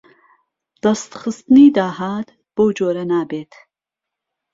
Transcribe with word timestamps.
دهستخستنی 0.83 1.65
داهات 1.77 2.27
بهو 2.55 2.69
جۆره 2.77 3.03
نابێت 3.11 3.51